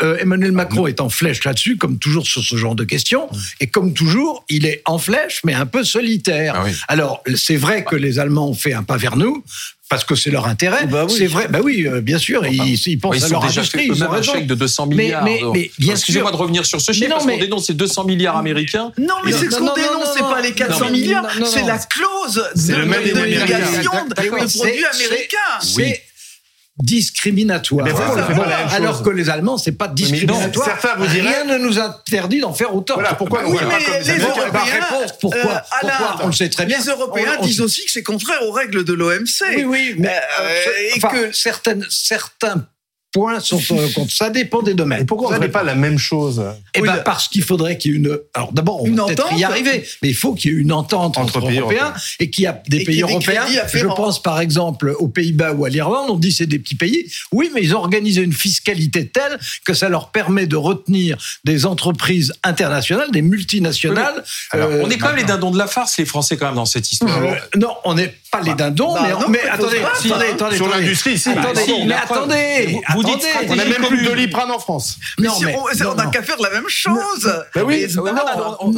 Euh, 0.02 0.18
Emmanuel 0.18 0.54
Macron 0.54 0.88
est 0.88 1.02
en 1.02 1.10
flèche 1.10 1.44
là-dessus, 1.44 1.78
comme 1.78 2.00
toujours 2.00 2.26
sur 2.26 2.44
ce 2.44 2.56
genre 2.56 2.74
de 2.74 2.84
questions. 2.84 3.30
Et 3.60 3.68
comme 3.68 3.94
toujours, 3.94 4.44
il 4.50 4.66
est 4.66 4.82
en 4.86 4.98
flèche, 4.98 5.42
mais 5.44 5.54
un 5.54 5.66
peu 5.66 5.84
solitaire. 5.84 6.56
Ah 6.58 6.70
Alors, 6.88 7.22
c'est 7.36 7.58
vrai 7.58 7.84
que 7.84 7.96
les 7.96 8.18
Allemands 8.18 8.50
ont 8.50 8.56
fait 8.56 8.74
un 8.74 8.84
pas 8.84 8.98
vers 8.98 9.18
nous 9.18 9.44
parce 9.90 10.04
que 10.04 10.16
c'est 10.16 10.32
leur 10.32 10.48
intérêt. 10.48 10.88
Bah 10.88 11.06
c'est 11.10 11.28
vrai, 11.28 11.48
bah 11.48 11.60
oui, 11.64 11.86
euh, 11.88 12.02
bien 12.02 12.18
sûr, 12.18 12.46
ils, 12.46 13.00
pensent 13.00 13.24
à 13.24 13.30
leur 13.30 13.46
industrie. 13.46 13.88
Ils 13.88 14.04
ont 14.04 14.12
un 14.12 14.22
chèque 14.22 14.48
de 14.48 14.56
200 14.56 14.88
milliards. 14.88 15.24
Mais, 15.26 15.42
mais, 15.54 15.72
bien 15.78 15.94
Excusez-moi 15.94 16.32
de 16.32 16.38
revenir 16.38 16.66
sur 16.66 16.80
ce 16.80 16.92
chiffre, 16.92 17.10
parce 17.10 17.26
qu'on 17.26 17.38
dénonce 17.38 17.68
ces 17.68 17.74
200 17.74 18.06
milliards 18.06 18.38
américains. 18.38 18.92
Non, 18.98 19.16
mais 19.24 19.32
c'est 19.32 19.52
ce 19.52 19.58
qu'on 19.58 19.74
dénonce, 19.74 20.14
c'est 20.14 20.20
pas 20.22 20.42
les 20.42 20.54
400 20.54 20.90
milliards, 20.92 21.28
c'est 21.46 21.64
la 21.64 21.78
clause 21.78 22.44
de 22.56 22.74
négation 22.76 24.06
de 24.08 24.14
produits 24.14 24.86
américains 24.86 26.02
discriminatoire. 26.78 27.88
alors 28.72 29.02
que 29.02 29.10
les 29.10 29.30
Allemands, 29.30 29.58
c'est 29.58 29.72
pas 29.72 29.88
discriminatoire. 29.88 30.66
certains 30.66 30.96
vous 30.98 31.06
Rien 31.06 31.46
ne 31.46 31.58
nous 31.58 31.80
interdit 31.80 32.42
d'en 32.42 32.54
faire 32.54 32.76
autant. 32.76 32.96
Voilà, 32.96 33.14
pourquoi 33.14 33.48
oui, 33.48 33.58
mais 33.68 34.04
les 34.04 34.20
Européens, 34.20 34.88
pourquoi, 35.22 35.40
euh, 35.42 35.60
pourquoi 35.80 36.18
On 36.24 36.28
le 36.28 36.34
sait 36.34 36.50
très 36.50 36.66
bien. 36.66 36.78
Les 36.78 36.86
Européens 36.86 37.38
disent 37.42 37.62
aussi 37.62 37.86
que 37.86 37.92
c'est 37.92 38.04
contraire 38.04 38.42
aux 38.44 38.52
règles 38.52 38.84
de 38.84 38.94
l'OMC. 38.94 39.56
Oui, 39.56 39.64
oui, 39.64 39.96
mais 39.98 40.20
euh, 40.42 40.96
et 40.96 41.00
que 41.00 41.32
certaines, 41.32 41.86
certains 41.90 42.68
points 43.16 43.40
sont 43.40 43.60
compte. 43.96 44.12
Ça 44.12 44.30
dépend 44.30 44.62
des 44.62 44.74
domaines. 44.74 45.04
Et 45.04 45.06
pourquoi 45.06 45.30
on 45.30 45.36
ne 45.36 45.40
fait 45.40 45.48
pas 45.48 45.64
la 45.64 45.76
même 45.76 45.98
chose 45.98 46.44
Eh 46.74 46.82
ben 46.82 46.98
parce 46.98 47.30
qu'il 47.30 47.44
faudrait 47.44 47.78
qu'il 47.78 47.92
y 47.92 47.96
ait 47.96 47.98
une. 47.98 48.20
Alors 48.34 48.52
d'abord, 48.52 48.84
on 48.84 48.92
va 48.92 49.06
peut-être 49.06 49.34
y 49.38 49.44
arriver, 49.44 49.86
mais 50.02 50.10
il 50.10 50.16
faut 50.16 50.34
qu'il 50.34 50.52
y 50.52 50.56
ait 50.56 50.58
une 50.58 50.74
entente 50.74 51.18
entre, 51.18 51.40
pays 51.40 51.60
européens, 51.60 51.94
et 52.20 52.30
qu'il 52.30 52.44
y 52.44 52.48
a 52.48 52.62
des 52.68 52.84
pays 52.84 53.02
européens. 53.02 53.46
Je 53.74 53.86
pense 53.86 54.22
par 54.22 54.42
exemple 54.42 54.94
aux 55.00 55.08
Pays-Bas 55.08 55.54
ou 55.54 55.64
à 55.66 55.70
l'Irlande. 55.70 56.10
On 56.10 56.18
dit 56.18 56.34
c'est 56.34 56.46
des 56.46 56.60
petits 56.60 56.76
pays. 56.76 57.10
Oui, 57.32 57.50
mais 57.54 57.62
ils 57.64 57.74
ont 57.74 57.80
organisé 57.80 58.22
une 58.22 58.34
fiscalité 58.34 59.08
telle 59.08 59.40
que 59.66 59.74
ça 59.74 59.88
leur 59.88 60.10
permet 60.10 60.46
de 60.46 60.58
retenir 60.58 61.18
des 61.46 61.66
entreprises 61.66 62.34
internationales, 62.44 63.12
des 63.12 63.22
multinationales. 63.22 64.24
Alors, 64.52 64.70
on 64.82 64.90
est 64.90 64.98
quand 64.98 65.08
même 65.08 65.18
les 65.18 65.24
dindons 65.24 65.52
de 65.52 65.58
la 65.58 65.68
farce, 65.68 65.98
les 65.98 66.06
Français 66.06 66.36
quand 66.36 66.48
même 66.48 66.56
dans 66.56 66.66
cette 66.66 66.92
histoire. 66.92 67.24
Euh, 67.24 67.36
non, 67.56 67.76
on 67.86 67.94
n'est 67.94 68.14
pas 68.32 68.42
les 68.42 68.54
dindons, 68.56 68.94
bah, 68.94 69.08
mais, 69.30 69.40
attendez, 69.50 69.78
attendez, 69.80 70.26
attendez, 70.34 70.56
sur 70.58 70.68
l'industrie, 70.68 71.22
Attendez, 71.26 71.62
mais 71.86 71.94
attendez, 71.94 72.82
dites 73.06 73.26
On 73.48 73.56
n'a 73.56 73.66
même 73.66 73.86
plus 73.88 74.00
de 74.00 74.06
Doliprane 74.06 74.52
en 74.52 74.60
France. 74.60 74.98
Mais, 75.20 75.28
on 75.30 75.96
n'a 75.96 76.08
qu'à 76.08 76.24
faire 76.24 76.42
la 76.42 76.50
même 76.50 76.68
chose. 76.68 77.44
Ben 77.54 77.64
oui, 77.64 77.86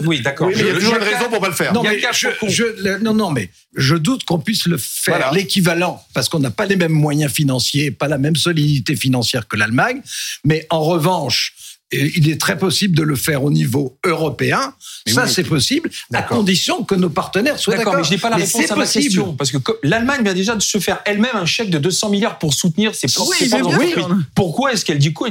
oui 0.05 0.21
d'accord. 0.21 0.51
il 0.51 0.65
y 0.65 0.69
a 0.69 0.73
toujours 0.73 0.95
une 0.95 1.03
raison 1.03 1.29
pour 1.29 1.39
pas 1.39 1.47
le 1.47 1.53
faire. 1.53 1.73
Non, 1.73 1.83
mais 1.83 1.99
je, 2.47 2.99
non, 3.03 3.13
non, 3.13 3.31
mais 3.31 3.49
je 3.75 3.95
doute 3.95 4.23
qu'on 4.23 4.39
puisse 4.39 4.67
le 4.67 4.77
faire 4.77 5.31
l'équivalent 5.33 6.03
parce 6.13 6.29
qu'on 6.29 6.39
n'a 6.39 6.51
pas 6.51 6.65
les 6.65 6.75
mêmes 6.75 6.91
moyens 6.91 7.31
financiers, 7.31 7.91
pas 7.91 8.07
la 8.07 8.17
même 8.17 8.35
solidité 8.35 8.95
financière 8.95 9.47
que 9.47 9.55
l'Allemagne. 9.55 10.01
Mais 10.43 10.65
en 10.69 10.83
revanche, 10.83 11.53
il 11.91 12.29
est 12.29 12.39
très 12.39 12.57
possible 12.57 12.95
de 12.95 13.03
le 13.03 13.15
faire 13.15 13.43
au 13.43 13.51
niveau 13.51 13.97
européen. 14.05 14.73
ça, 15.07 15.27
c'est 15.27 15.43
possible, 15.43 15.89
à 16.13 16.21
condition 16.21 16.83
que 16.83 16.95
nos 16.95 17.09
partenaires 17.09 17.57
soient 17.59 17.77
d'accord. 17.77 17.95
mais 17.95 18.03
je 18.03 18.11
n'ai 18.11 18.17
pas 18.17 18.29
la 18.29 18.37
réponse 18.37 18.71
à 18.71 18.75
ma 18.75 18.85
question. 18.85 19.33
Parce 19.33 19.51
que 19.51 19.57
l'Allemagne 19.83 20.23
vient 20.23 20.33
déjà 20.33 20.55
de 20.55 20.61
se 20.61 20.79
faire 20.79 20.99
elle-même 21.05 21.35
un 21.35 21.45
chèque 21.45 21.69
de 21.69 21.77
200 21.77 22.09
milliards 22.09 22.39
pour 22.39 22.53
soutenir 22.53 22.93
ses 22.93 23.07
propres 23.07 23.31
oui, 23.39 23.93
Pourquoi 24.35 24.73
est-ce 24.73 24.83
qu'elle 24.83 24.99
dit 24.99 25.13
quoi? 25.13 25.29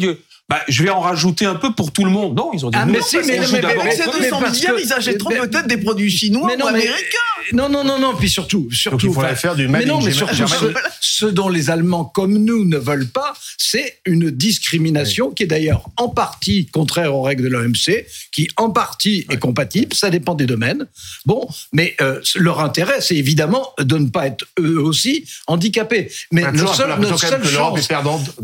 Bah, 0.48 0.60
je 0.68 0.84
vais 0.84 0.90
en 0.90 1.00
rajouter 1.00 1.44
un 1.44 1.56
peu 1.56 1.74
pour 1.74 1.92
tout 1.92 2.04
le 2.04 2.10
monde. 2.10 2.36
Non, 2.36 2.52
ils 2.54 2.64
ont 2.64 2.70
dit 2.70 2.78
ah, 2.80 2.86
mais 2.86 3.02
si, 3.02 3.16
mais, 3.16 3.40
mais, 3.40 3.46
mais, 3.50 3.64
avec 3.64 3.92
ces 3.92 4.04
200 4.04 4.40
milliards, 4.40 4.78
ils 4.78 4.92
achèteront 4.92 5.30
peut-être 5.30 5.66
des 5.66 5.76
produits 5.76 6.10
chinois 6.10 6.48
ou 6.56 6.66
américains. 6.66 6.92
Non, 7.52 7.68
non, 7.68 7.82
non, 7.82 7.98
non, 7.98 8.14
puis 8.14 8.28
surtout, 8.28 8.68
surtout. 8.70 8.96
Donc 8.96 9.10
il 9.10 9.14
faudrait 9.14 9.36
faire 9.36 9.56
du 9.56 9.66
mal 9.66 9.80
Mais 9.80 9.86
non, 9.86 10.00
mais 10.00 10.12
surtout, 10.12 10.34
ce, 11.00 11.26
dont 11.26 11.48
les 11.48 11.70
Allemands 11.70 12.04
comme 12.04 12.38
nous 12.38 12.64
ne 12.64 12.76
veulent 12.76 13.08
pas, 13.08 13.34
c'est 13.56 13.98
une 14.04 14.30
discrimination 14.30 15.30
qui 15.30 15.44
est 15.44 15.46
d'ailleurs 15.46 15.88
en 15.96 16.08
partie 16.08 16.66
contraire 16.66 17.14
aux 17.14 17.22
règles 17.22 17.44
de 17.44 17.48
l'OMC, 17.48 18.06
qui 18.32 18.48
en 18.56 18.70
partie 18.70 19.26
est 19.30 19.38
compatible, 19.38 19.94
ça 19.94 20.10
dépend 20.10 20.34
des 20.34 20.46
domaines. 20.46 20.86
Bon, 21.24 21.48
mais 21.72 21.96
euh, 22.00 22.20
leur 22.36 22.60
intérêt, 22.60 23.00
c'est 23.00 23.16
évidemment 23.16 23.72
de 23.78 23.98
ne 23.98 24.08
pas 24.08 24.28
être 24.28 24.44
eux 24.60 24.80
aussi 24.80 25.24
handicapés. 25.48 26.10
Mais 26.30 26.50
notre 26.52 26.74
seule, 26.74 27.00
notre 27.00 27.18
seule 27.18 27.44
chance. 27.44 27.88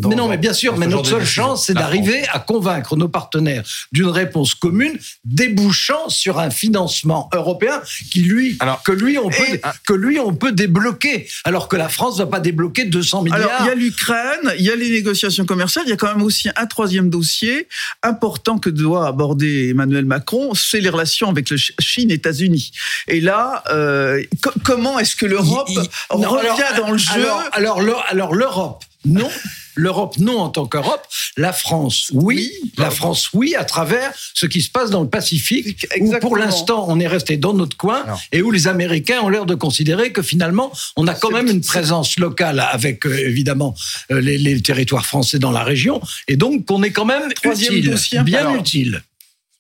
mais 0.09 0.17
non, 0.17 0.29
mais 0.29 0.39
bien 0.39 0.53
sûr, 0.53 0.77
mais 0.77 0.87
notre 0.89 1.09
seule 1.09 1.27
chance, 1.27 1.67
c'est 1.67 1.75
d'arriver 1.75 1.92
arriver 1.93 2.27
à 2.33 2.39
convaincre 2.39 2.97
nos 2.97 3.09
partenaires 3.09 3.63
d'une 3.93 4.09
réponse 4.09 4.55
commune 4.55 4.99
débouchant 5.25 6.09
sur 6.09 6.39
un 6.39 6.51
financement 6.51 7.29
européen 7.35 7.83
qui 8.11 8.21
lui 8.21 8.59
que 8.85 8.93
lui 8.93 9.19
on 9.19 9.29
peut 9.29 9.61
que 9.87 9.93
lui 9.93 10.19
on 10.19 10.35
peut 10.35 10.53
débloquer 10.53 11.29
alors 11.45 11.69
que 11.69 11.77
la 11.77 11.89
France 11.89 12.19
ne 12.19 12.25
va 12.25 12.31
pas 12.31 12.41
débloquer 12.41 12.85
200 12.85 13.23
milliards. 13.23 13.41
Alors 13.41 13.53
il 13.61 13.67
y 13.67 13.71
a 13.71 13.75
l'Ukraine, 13.75 14.55
il 14.59 14.65
y 14.65 14.71
a 14.71 14.77
les 14.77 14.91
négociations 14.91 15.45
commerciales, 15.45 15.85
il 15.87 15.91
y 15.91 15.93
a 15.93 15.97
quand 15.97 16.15
même 16.15 16.23
aussi 16.23 16.49
un 16.57 16.67
troisième 16.67 17.11
dossier 17.11 17.69
important 18.03 18.59
que 18.59 18.71
doit 18.71 19.07
aborder 19.07 19.69
Emmanuel 19.71 20.05
Macron, 20.05 20.55
c'est 20.55 20.81
les 20.81 20.89
relations 20.89 21.29
avec 21.29 21.51
la 21.51 21.57
Chine 21.57 22.11
États-Unis. 22.11 22.73
Et 23.09 23.21
là 23.21 23.63
euh, 23.71 24.23
comment 24.65 24.99
est-ce 24.99 25.17
que 25.17 25.27
l'Europe 25.27 25.69
revient 26.11 26.77
dans 26.77 26.91
le 26.91 26.99
jeu 26.99 27.13
Alors 27.13 27.81
alors 28.09 28.35
l'Europe 28.35 28.85
non 29.05 29.31
L'Europe, 29.75 30.19
non 30.19 30.39
en 30.39 30.49
tant 30.49 30.67
qu'Europe. 30.67 31.07
La 31.37 31.53
France, 31.53 32.11
oui. 32.13 32.51
La 32.79 32.91
France, 32.91 33.31
oui, 33.33 33.55
à 33.55 33.65
travers 33.65 34.13
ce 34.35 34.47
qui 34.47 34.61
se 34.63 34.71
passe 34.71 34.91
dans 34.91 35.03
le 35.03 35.09
Pacifique, 35.09 35.87
où 36.01 36.13
pour 36.21 36.37
l'instant, 36.37 36.87
on 36.89 37.01
est 37.01 37.07
resté 37.07 37.37
dans 37.37 37.55
notre 37.55 37.77
coin 37.77 38.05
et 38.33 38.43
où 38.43 38.51
les 38.51 38.69
Américains 38.69 39.21
ont 39.23 39.29
l'air 39.29 39.47
de 39.47 39.55
considérer 39.55 40.13
que 40.13 40.23
finalement, 40.23 40.73
on 40.97 41.07
a 41.07 41.15
quand 41.15 41.31
même 41.31 41.49
une 41.49 41.61
présence 41.61 42.19
locale 42.19 42.61
avec, 42.61 43.07
euh, 43.07 43.29
évidemment, 43.29 43.75
euh, 44.11 44.21
les, 44.21 44.61
territoires 44.63 45.07
français 45.07 45.39
dans 45.39 45.51
la 45.51 45.65
région 45.65 46.01
et 46.29 46.37
donc 46.37 46.67
qu'on 46.67 46.83
est 46.83 46.91
quand 46.91 47.05
même 47.05 47.31
utile, 47.45 47.97
bien 48.25 48.55
utile. 48.55 49.03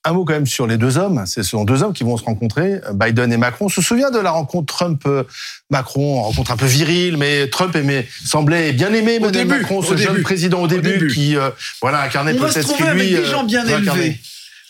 Un 0.05 0.13
mot 0.13 0.25
quand 0.25 0.33
même 0.33 0.47
sur 0.47 0.67
les 0.67 0.79
deux 0.79 0.99
hommes. 0.99 1.25
Ce 1.27 1.43
sont 1.45 1.65
deux 1.65 1.83
hommes 1.83 1.93
qui 1.93 2.03
vont 2.03 2.17
se 2.17 2.25
rencontrer, 2.25 2.81
Biden 2.93 3.33
et 3.33 3.37
Macron. 3.37 3.67
On 3.67 3.69
se 3.69 3.81
souvient 3.81 4.11
de 4.11 4.19
la 4.19 4.33
rencontre 4.33 4.75
Trump-Macron, 4.75 6.23
rencontre 6.23 6.51
un 6.51 6.57
peu 6.57 6.67
virile, 6.67 7.17
mais 7.17 7.49
Trump 7.49 7.77
aimait, 7.77 8.09
semblait 8.25 8.73
bien 8.73 8.93
aimer 8.93 9.15
Emmanuel 9.15 9.47
Macron, 9.47 9.81
ce 9.81 9.97
jeune 9.97 10.23
président 10.23 10.63
au 10.63 10.67
début, 10.67 11.07
qui 11.07 11.37
euh, 11.37 11.51
voilà 11.81 12.03
incarnait 12.03 12.35
peut-être 12.35 12.75
qui 12.75 12.83
lui. 12.83 12.89
Avec 12.89 13.15
des 13.17 13.25
gens 13.25 13.45
bien 13.45 13.65
élevés. 13.65 14.19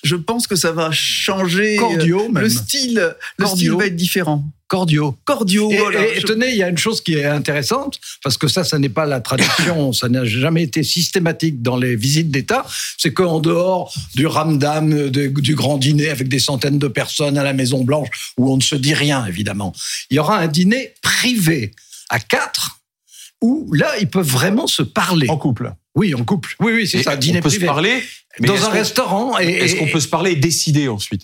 Je 0.02 0.16
pense 0.16 0.46
que 0.46 0.56
ça 0.56 0.72
va 0.72 0.90
changer. 0.92 1.76
Cordio, 1.76 2.30
le 2.34 2.48
style, 2.48 3.14
le 3.38 3.46
style 3.46 3.72
va 3.72 3.86
être 3.86 3.96
différent 3.96 4.44
cordiaux. 4.72 5.18
Cordiaux. 5.26 5.70
Et, 5.70 6.22
tenez, 6.22 6.52
il 6.52 6.56
y 6.56 6.62
a 6.62 6.68
une 6.70 6.78
chose 6.78 7.02
qui 7.02 7.12
est 7.12 7.26
intéressante, 7.26 8.00
parce 8.24 8.38
que 8.38 8.48
ça, 8.48 8.64
ça 8.64 8.78
n'est 8.78 8.88
pas 8.88 9.04
la 9.04 9.20
tradition, 9.20 9.92
ça 10.00 10.08
n'a 10.08 10.24
jamais 10.24 10.62
été 10.62 10.82
systématique 10.82 11.60
dans 11.60 11.76
les 11.76 11.94
visites 11.94 12.30
d'État, 12.30 12.64
c'est 12.96 13.12
qu'en 13.12 13.40
dehors 13.40 13.92
du 14.14 14.26
ramdam, 14.26 15.10
du 15.10 15.54
grand 15.54 15.76
dîner 15.76 16.08
avec 16.08 16.28
des 16.28 16.38
centaines 16.38 16.78
de 16.78 16.88
personnes 16.88 17.36
à 17.36 17.44
la 17.44 17.52
Maison 17.52 17.84
Blanche, 17.84 18.32
où 18.38 18.50
on 18.50 18.56
ne 18.56 18.62
se 18.62 18.74
dit 18.74 18.94
rien, 18.94 19.26
évidemment, 19.26 19.74
il 20.08 20.16
y 20.16 20.18
aura 20.18 20.38
un 20.38 20.48
dîner 20.48 20.94
privé 21.02 21.72
à 22.08 22.18
quatre, 22.18 22.80
où 23.42 23.70
là, 23.74 23.98
ils 24.00 24.08
peuvent 24.08 24.26
vraiment 24.26 24.66
se 24.66 24.82
parler. 24.82 25.28
En 25.28 25.36
couple. 25.36 25.74
Oui, 25.94 26.14
en 26.14 26.24
couple. 26.24 26.54
Oui, 26.60 26.72
oui, 26.72 26.86
c'est 26.86 27.02
ça. 27.02 27.16
Dîner 27.16 27.38
on 27.38 27.42
peut 27.42 27.50
se 27.50 27.60
parler 27.60 28.02
dans 28.40 28.64
un 28.64 28.70
restaurant. 28.70 29.38
Est-ce 29.38 29.76
qu'on 29.76 29.88
peut 29.88 30.00
se 30.00 30.08
parler 30.08 30.32
et 30.32 30.36
décider 30.36 30.88
ensuite? 30.88 31.22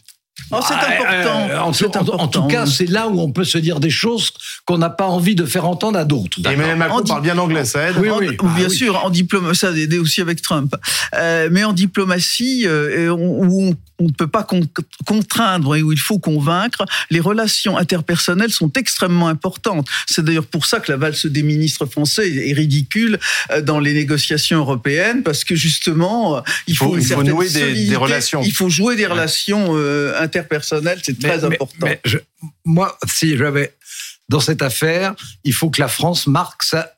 Oh, 0.51 0.61
c'est 0.67 0.75
important. 0.75 1.49
Euh, 1.51 2.19
en, 2.19 2.29
tout 2.29 2.47
cas, 2.47 2.65
c'est 2.65 2.87
là 2.87 3.09
où 3.09 3.21
on 3.21 3.33
peut 3.33 3.45
se 3.45 3.59
dire 3.59 3.81
des 3.81 3.91
choses 3.91 4.33
qu'on 4.65 4.79
n'a 4.79 4.89
pas 4.89 5.07
envie 5.07 5.35
de 5.35 5.45
faire 5.45 5.67
entendre 5.67 5.99
à 5.99 6.05
d'autres. 6.05 6.39
Et 6.45 6.53
Emmanuel 6.53 6.77
Macron 6.77 7.03
parle 7.03 7.23
bien 7.23 7.37
anglais, 7.39 7.65
ça 7.65 7.91
aide. 7.91 7.97
Oui, 7.99 8.09
oui. 8.17 8.37
bien 8.57 8.67
ah 8.67 8.69
sûr, 8.69 9.05
en 9.05 9.11
diplomatie, 9.11 9.59
ça 9.59 9.69
a 9.69 9.73
aidé 9.73 9.99
aussi 9.99 10.21
avec 10.21 10.41
Trump. 10.41 10.75
Euh, 11.15 11.49
mais 11.51 11.65
en 11.65 11.73
diplomatie, 11.73 12.67
euh, 12.67 13.11
où 13.11 13.63
on 13.63 13.75
on 13.99 14.05
ne 14.05 14.13
peut 14.13 14.29
pas 14.29 14.47
contraindre 15.05 15.77
et 15.77 15.83
où 15.83 15.93
il 15.93 15.99
faut 15.99 16.19
convaincre, 16.19 16.85
les 17.11 17.21
relations 17.21 17.77
interpersonnelles 17.77 18.53
sont 18.53 18.73
extrêmement 18.75 19.29
importantes. 19.29 19.89
C'est 20.07 20.25
d'ailleurs 20.25 20.47
pour 20.47 20.67
ça 20.67 20.81
que 20.81 20.91
la 20.91 20.99
valse 20.99 21.27
des 21.27 21.43
ministres 21.43 21.87
français 21.87 22.31
est 22.31 22.53
ridicule 22.53 23.19
euh, 23.51 23.61
dans 23.61 23.81
les 23.81 23.93
négociations 23.93 24.59
européennes, 24.59 25.23
parce 25.23 25.45
que 25.45 25.55
justement, 25.55 26.37
euh, 26.37 26.41
il 26.67 26.77
faut, 26.77 26.97
il 26.97 27.05
faut 27.05 27.23
nouer 27.23 27.49
des, 27.49 27.97
relations. 27.97 28.43
Il 28.43 28.53
faut 28.53 28.69
jouer 28.69 28.97
des 28.97 29.07
relations 29.07 29.69
euh, 29.71 30.21
interpersonnelles, 30.21 31.01
c'est 31.03 31.19
très 31.19 31.45
important. 31.45 31.87
Mais 31.87 32.01
moi, 32.65 32.97
si 33.07 33.37
j'avais 33.37 33.75
dans 34.29 34.41
cette 34.41 34.63
affaire, 34.63 35.15
il 35.45 35.55
faut 35.55 35.71
que 35.71 35.81
la 35.81 35.89
France 35.89 36.27
marque 36.27 36.63
sa 36.63 36.93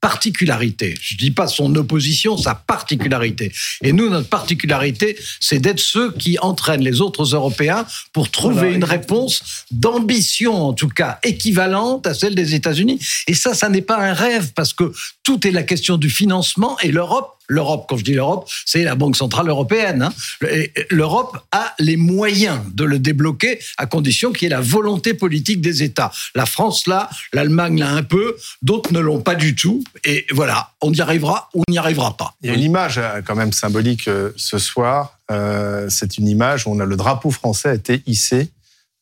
particularité. 0.00 0.94
Je 1.00 1.16
dis 1.16 1.30
pas 1.30 1.46
son 1.46 1.74
opposition, 1.76 2.36
sa 2.36 2.54
particularité. 2.54 3.52
Et 3.82 3.92
nous, 3.92 4.08
notre 4.08 4.28
particularité, 4.28 5.16
c'est 5.40 5.58
d'être 5.58 5.80
ceux 5.80 6.12
qui 6.12 6.38
entraînent 6.40 6.82
les 6.82 7.00
autres 7.00 7.34
Européens 7.34 7.86
pour 8.12 8.30
trouver 8.30 8.72
une 8.72 8.84
réponse 8.84 9.64
d'ambition, 9.70 10.54
en 10.54 10.72
tout 10.72 10.88
cas, 10.88 11.18
équivalente 11.22 12.06
à 12.06 12.14
celle 12.14 12.34
des 12.34 12.54
États-Unis. 12.54 12.98
Et 13.26 13.34
ça, 13.34 13.54
ça 13.54 13.68
n'est 13.68 13.82
pas 13.82 13.98
un 13.98 14.12
rêve, 14.12 14.52
parce 14.54 14.72
que 14.72 14.92
tout 15.22 15.46
est 15.46 15.52
la 15.52 15.62
question 15.62 15.96
du 15.96 16.10
financement 16.10 16.78
et 16.80 16.92
l'Europe 16.92 17.36
l'Europe, 17.50 17.86
quand 17.88 17.96
je 17.96 18.04
dis 18.04 18.14
l'Europe, 18.14 18.48
c'est 18.64 18.84
la 18.84 18.94
Banque 18.94 19.16
Centrale 19.16 19.48
Européenne. 19.48 20.02
Hein. 20.02 20.46
L'Europe 20.88 21.36
a 21.52 21.74
les 21.78 21.96
moyens 21.96 22.60
de 22.72 22.84
le 22.84 22.98
débloquer 22.98 23.58
à 23.76 23.86
condition 23.86 24.32
qu'il 24.32 24.44
y 24.44 24.46
ait 24.46 24.54
la 24.54 24.60
volonté 24.60 25.14
politique 25.14 25.60
des 25.60 25.82
États. 25.82 26.12
La 26.34 26.46
France 26.46 26.86
là, 26.86 27.10
l'Allemagne 27.32 27.80
l'a 27.80 27.90
un 27.90 28.04
peu, 28.04 28.36
d'autres 28.62 28.92
ne 28.92 29.00
l'ont 29.00 29.20
pas 29.20 29.29
du 29.34 29.54
tout. 29.54 29.82
Et 30.04 30.26
voilà, 30.32 30.70
on 30.80 30.92
y 30.92 31.00
arrivera 31.00 31.48
ou 31.54 31.62
on 31.66 31.72
n'y 31.72 31.78
arrivera 31.78 32.16
pas. 32.16 32.34
Il 32.42 32.48
y 32.48 32.52
a 32.52 32.54
une 32.54 32.62
image 32.62 32.98
euh, 32.98 33.20
quand 33.24 33.34
même 33.34 33.52
symbolique 33.52 34.08
euh, 34.08 34.30
ce 34.36 34.58
soir. 34.58 35.18
Euh, 35.30 35.86
c'est 35.88 36.18
une 36.18 36.28
image 36.28 36.66
où 36.66 36.70
on 36.70 36.80
a 36.80 36.84
le 36.84 36.96
drapeau 36.96 37.30
français 37.30 37.68
a 37.68 37.74
été 37.74 38.02
hissé 38.06 38.50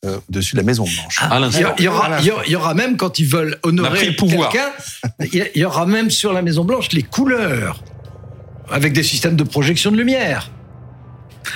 au-dessus 0.07 0.55
de 0.55 0.61
la 0.61 0.65
Maison 0.65 0.85
Blanche. 0.85 1.19
Ah, 1.21 1.41
il, 1.41 1.85
y 1.85 1.89
aura, 1.89 2.21
il, 2.21 2.53
y 2.53 2.55
aura, 2.55 2.75
même 2.75 2.97
quand 2.97 3.19
ils 3.19 3.27
veulent 3.27 3.59
honorer 3.65 4.15
quelqu'un, 4.15 4.71
il 5.33 5.51
y 5.57 5.65
aura 5.65 5.87
même 5.87 6.09
sur 6.09 6.33
la 6.33 6.41
Maison 6.41 6.65
Blanche 6.65 6.91
les 6.93 7.03
couleurs 7.03 7.83
avec 8.71 8.93
des 8.93 9.03
systèmes 9.03 9.35
de 9.35 9.43
projection 9.43 9.91
de 9.91 9.97
lumière. 9.97 10.53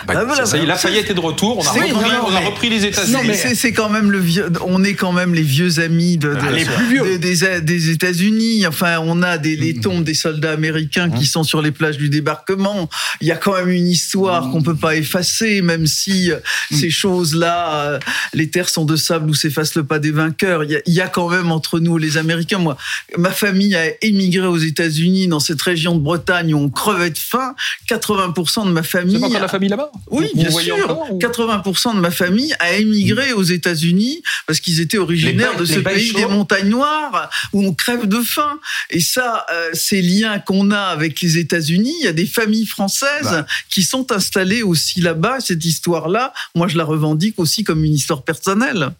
Bah, 0.06 0.14
ah, 0.16 0.46
ça, 0.46 0.56
est, 0.56 0.66
Lafayette 0.66 1.10
est 1.10 1.14
de 1.14 1.20
retour. 1.20 1.58
On 1.58 1.66
a, 1.66 1.70
repris, 1.70 1.92
on 1.92 2.34
a 2.34 2.40
repris, 2.40 2.68
les 2.70 2.84
États-Unis. 2.86 3.34
C'est 3.54 3.72
quand 3.72 3.88
même 3.88 4.10
le 4.10 4.18
vieux, 4.18 4.50
on 4.66 4.82
est 4.84 4.94
quand 4.94 5.12
même 5.12 5.34
les 5.34 5.42
vieux 5.42 5.80
amis 5.80 6.16
de, 6.16 6.34
ah, 6.40 6.50
les 6.50 6.64
plus 6.64 6.86
vieux. 6.86 7.18
des, 7.18 7.60
des 7.60 7.90
États-Unis. 7.90 8.66
Enfin, 8.66 8.98
on 9.00 9.22
a 9.22 9.38
des, 9.38 9.56
les 9.56 9.74
mm. 9.74 9.80
tombes 9.80 10.04
des 10.04 10.14
soldats 10.14 10.52
américains 10.52 11.10
qui 11.10 11.24
mm. 11.24 11.26
sont 11.26 11.44
sur 11.44 11.62
les 11.62 11.70
plages 11.70 11.98
du 11.98 12.08
débarquement. 12.08 12.88
Il 13.20 13.28
y 13.28 13.32
a 13.32 13.36
quand 13.36 13.54
même 13.54 13.70
une 13.70 13.88
histoire 13.88 14.50
qu'on 14.50 14.62
peut 14.62 14.76
pas 14.76 14.96
effacer, 14.96 15.62
même 15.62 15.86
si 15.86 16.30
euh, 16.30 16.38
ces 16.70 16.90
choses-là, 16.90 17.74
euh, 17.74 17.98
les 18.34 18.50
terres 18.50 18.68
sont 18.68 18.84
de 18.84 18.96
sable 18.96 19.30
où 19.30 19.34
s'efface 19.34 19.74
le 19.74 19.84
pas 19.84 19.98
des 19.98 20.10
vainqueurs. 20.10 20.64
Il 20.64 20.70
y, 20.70 20.76
a, 20.76 20.80
il 20.86 20.94
y, 20.94 21.00
a, 21.00 21.08
quand 21.08 21.28
même 21.28 21.52
entre 21.52 21.78
nous 21.80 21.98
les 21.98 22.16
Américains. 22.16 22.58
Moi, 22.58 22.76
ma 23.16 23.30
famille 23.30 23.74
a 23.74 23.84
émigré 24.02 24.46
aux 24.46 24.58
États-Unis 24.58 25.28
dans 25.28 25.40
cette 25.40 25.60
région 25.60 25.94
de 25.94 26.00
Bretagne 26.00 26.54
où 26.54 26.58
on 26.58 26.70
crevait 26.70 27.10
de 27.10 27.18
faim. 27.18 27.54
80% 27.88 28.66
de 28.66 28.72
ma 28.72 28.82
famille. 28.82 29.20
C'est 29.20 29.32
pas 29.32 29.40
la 29.40 29.48
famille 29.48 29.68
là-bas 29.68 29.81
Oui, 30.10 30.28
Vous 30.34 30.40
bien 30.40 30.50
sûr. 30.50 30.74
encore, 30.84 31.12
ou- 31.12 31.18
80% 31.18 31.94
de 31.94 32.00
ma 32.00 32.10
famille 32.10 32.54
a 32.58 32.74
émigré 32.74 33.32
aux 33.32 33.42
États-Unis 33.42 34.22
parce 34.46 34.60
qu'ils 34.60 34.80
étaient 34.80 34.98
originaires 34.98 35.52
Les 35.52 35.58
de 35.60 35.64
ce 35.64 35.78
pays 35.80 36.12
des 36.12 36.26
montagnes 36.26 36.68
noires 36.68 37.30
où 37.52 37.64
on 37.66 37.72
crève 37.74 38.06
de 38.06 38.20
faim. 38.20 38.58
Et 38.90 39.00
ça, 39.00 39.46
euh, 39.52 39.70
ces 39.72 40.02
liens 40.02 40.38
qu'on 40.38 40.70
a 40.70 40.78
avec 40.80 41.20
les 41.20 41.38
États-Unis, 41.38 41.94
il 42.00 42.04
y 42.04 42.08
a 42.08 42.12
des 42.12 42.26
familles 42.26 42.66
françaises 42.66 43.22
Bah. 43.24 43.46
qui 43.70 43.82
sont 43.82 44.12
installées 44.12 44.62
aussi 44.62 45.00
là-bas. 45.00 45.38
Cette 45.40 45.64
histoire-là, 45.64 46.32
moi, 46.54 46.68
je 46.68 46.76
la 46.76 46.84
revendique 46.84 47.38
aussi 47.38 47.64
comme 47.64 47.84
une 47.84 47.94
histoire 47.94 48.22
personnelle. 48.22 48.90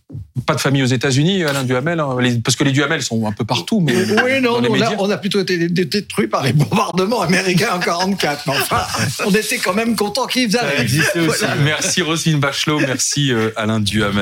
Pas 0.46 0.54
de 0.54 0.60
famille 0.60 0.82
aux 0.82 0.86
États-Unis, 0.86 1.44
Alain 1.44 1.62
Duhamel, 1.62 2.00
hein, 2.00 2.16
les- 2.18 2.36
parce 2.38 2.56
que 2.56 2.64
les 2.64 2.72
Duhamel 2.72 3.02
sont 3.02 3.26
un 3.26 3.32
peu 3.32 3.44
partout, 3.44 3.80
mais 3.80 3.94
Oui, 3.94 4.40
non, 4.40 4.60
dans 4.60 4.60
les 4.60 4.68
on, 4.70 4.82
a, 4.82 4.94
on 4.98 5.10
a 5.10 5.18
plutôt 5.18 5.40
été 5.40 5.68
dé- 5.68 5.84
détruits 5.84 6.26
par 6.26 6.42
les 6.42 6.54
bombardements 6.54 7.20
américains 7.20 7.68
en 7.74 7.78
44. 7.78 8.44
Mais 8.46 8.54
enfin, 8.54 8.80
on 9.26 9.30
était 9.30 9.58
quand 9.58 9.74
même 9.74 9.94
contents 9.94 10.26
qu'ils 10.26 10.50
Ça 10.52 10.62
arrivent. 10.64 10.80
existait 10.80 11.20
aussi. 11.20 11.44
Merci 11.62 12.00
Roselyne 12.00 12.40
Bachelot, 12.40 12.80
merci 12.80 13.30
euh, 13.30 13.50
Alain 13.56 13.80
Duhamel. 13.80 14.20